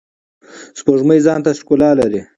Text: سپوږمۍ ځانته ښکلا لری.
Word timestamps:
سپوږمۍ 0.79 1.19
ځانته 1.25 1.49
ښکلا 1.59 1.91
لری. 1.99 2.21